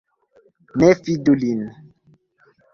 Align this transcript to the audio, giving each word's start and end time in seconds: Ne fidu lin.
Ne 0.79 0.89
fidu 1.03 1.33
lin. 1.45 1.61